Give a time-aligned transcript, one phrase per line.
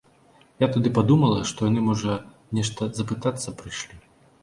[0.63, 2.17] Я тады падумала, што яны, можа,
[2.61, 4.05] нешта запытацца прыйшлі.